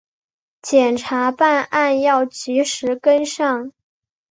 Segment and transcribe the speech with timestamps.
[0.63, 3.71] 检察办案要及时跟上